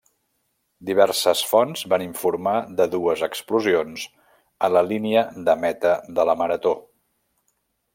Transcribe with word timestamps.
Diverses 0.89 1.43
fonts 1.49 1.83
van 1.91 2.05
informar 2.07 2.55
de 2.81 2.89
dues 2.95 3.23
explosions 3.29 4.09
a 4.69 4.73
la 4.79 4.87
línia 4.91 5.27
de 5.51 5.61
meta 5.69 5.97
de 6.21 6.31
la 6.33 6.41
marató. 6.45 6.79